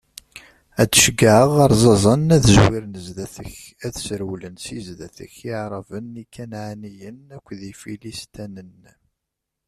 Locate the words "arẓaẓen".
1.63-2.33